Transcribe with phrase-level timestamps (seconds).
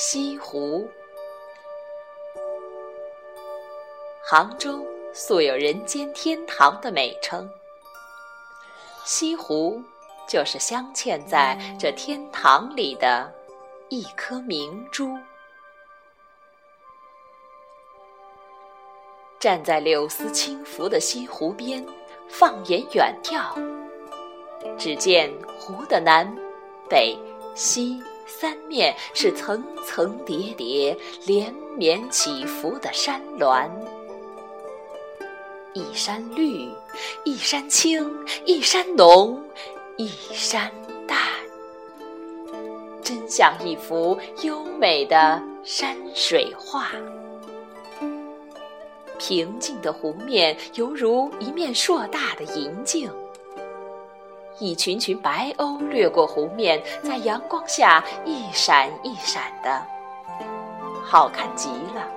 [0.00, 0.88] 西湖。
[4.22, 7.50] 杭州素有“人间天堂”的美称，
[9.04, 9.82] 西湖
[10.28, 13.34] 就是镶嵌在这天堂里的
[13.88, 15.18] 一颗明珠。
[19.40, 21.84] 站在柳丝轻拂的西湖边，
[22.28, 23.52] 放眼远眺，
[24.78, 25.28] 只见
[25.58, 26.32] 湖的南、
[26.88, 27.18] 北、
[27.56, 30.96] 西三面是层层叠叠、
[31.26, 33.68] 连绵起伏的山峦，
[35.72, 36.68] 一山绿，
[37.24, 38.06] 一山青，
[38.44, 39.42] 一山浓，
[39.96, 40.70] 一山
[41.06, 41.18] 淡，
[43.02, 46.90] 真像一幅优美的山水画。
[49.18, 53.10] 平静的湖面犹如一面硕大的银镜，
[54.60, 59.82] 一群群白鸥掠过湖面，在阳光下一闪一闪的，
[61.04, 62.08] 好看极了。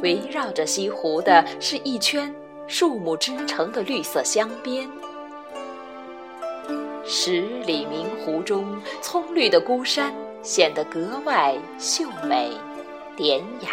[0.00, 2.34] 围绕着西湖的是一圈
[2.66, 4.88] 树木织成的绿色镶边，
[7.04, 12.50] 十里明湖中，葱绿的孤山显得格外秀美。
[13.16, 13.68] 典雅，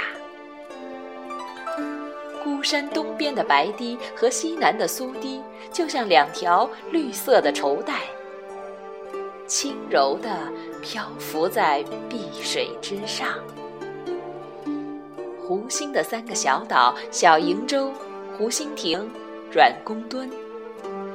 [2.47, 8.03] 孤山东边的白堤和西南的苏堤，就像两条绿色的绸带，
[9.45, 10.29] 轻柔地
[10.81, 13.27] 漂浮在碧水之上。
[15.45, 17.91] 湖心的三个小岛——小瀛洲、
[18.37, 19.11] 湖心亭、
[19.51, 20.31] 软公墩，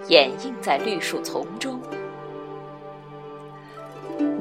[0.09, 1.81] 掩映在绿树丛中。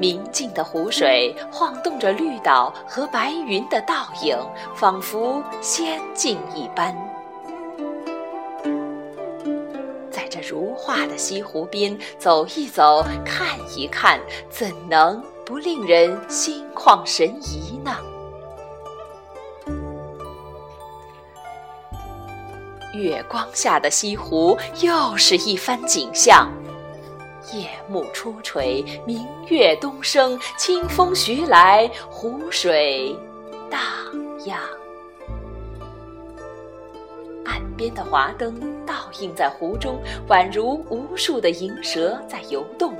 [0.02, 4.36] 明净的湖水晃动着绿岛和白云的倒影，
[4.74, 6.92] 仿佛仙境一般。
[10.10, 14.18] 在这如画的西湖边走一走、看一看，
[14.50, 17.96] 怎能不令人心旷神怡呢？
[22.92, 26.50] 月光下的西湖又是一番景象。
[27.50, 33.16] 夜幕初垂，明月东升，清风徐来，湖水
[33.68, 33.80] 荡
[34.46, 34.60] 漾。
[37.44, 38.54] 岸边的华灯
[38.86, 42.94] 倒映在湖中，宛如无数的银蛇在游动。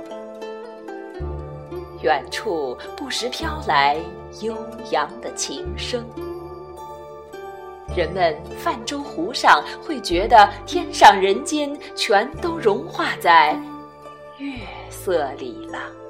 [2.01, 3.97] 远处不时飘来
[4.41, 4.57] 悠
[4.91, 6.03] 扬的琴声。
[7.95, 13.57] 人们泛舟湖上，会觉得天上人间全都融化在。
[14.43, 16.02] 月色里了。